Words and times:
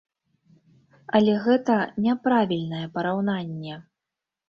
Але 1.19 1.35
гэта 1.45 1.77
няправільнае 2.07 2.83
параўнанне. 2.99 3.83